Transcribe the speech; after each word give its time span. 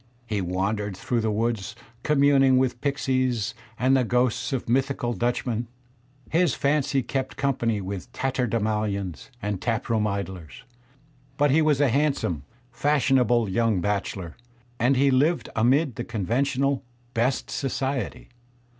He 0.25 0.41
wandered 0.41 0.97
through 0.97 1.21
the 1.21 1.29
woods 1.29 1.75
communing 2.01 2.57
with 2.57 2.81
pixies 2.81 3.53
and 3.77 3.95
the 3.95 4.03
ghosts 4.03 4.51
of 4.51 4.67
mythical 4.67 5.13
Dutchmen; 5.13 5.67
his 6.31 6.55
fancy 6.55 7.03
kept 7.03 7.37
company 7.37 7.81
with 7.81 8.11
tatterdemalions 8.11 9.29
and 9.43 9.61
tap 9.61 9.89
room 9.89 10.07
idlers; 10.07 10.63
but 11.37 11.51
he 11.51 11.61
was 11.61 11.79
a 11.79 11.89
handsome, 11.89 12.41
fashionable 12.71 13.47
young 13.47 13.79
bachelor, 13.79 14.35
and 14.79 14.97
he 14.97 15.11
Kved 15.11 15.49
amid 15.55 15.97
the 15.97 16.03
conventional 16.03 16.81
"best 17.13 17.51
society." 17.51 18.29